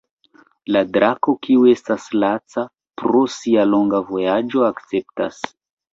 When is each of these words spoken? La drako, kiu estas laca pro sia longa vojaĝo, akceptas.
La 0.75 0.79
drako, 0.93 1.35
kiu 1.47 1.67
estas 1.73 2.07
laca 2.23 2.65
pro 3.03 3.23
sia 3.37 3.67
longa 3.75 4.01
vojaĝo, 4.11 4.65
akceptas. 4.71 5.45